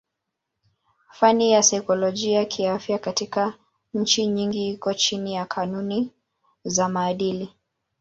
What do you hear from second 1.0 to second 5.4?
Fani ya saikolojia kiafya katika nchi nyingi iko chini